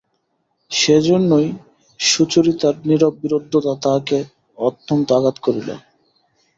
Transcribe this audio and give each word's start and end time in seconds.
সেইজন্যই 0.71 1.47
সুচরিতার 1.99 2.75
নীরব 2.85 3.13
বিরুদ্ধতা 3.23 3.73
তাঁহাকে 3.83 4.17
অত্যন্ত 4.57 5.07
আঘাত 5.17 5.37
করিল। 5.45 5.69